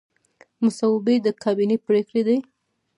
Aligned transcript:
مصوبې 0.63 1.15
د 1.25 1.27
کابینې 1.43 1.77
پریکړې 1.85 2.21
دي 2.27 2.37